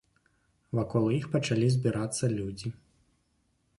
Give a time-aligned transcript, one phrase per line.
[0.77, 2.69] Вакол іх пачалі збірацца людзі.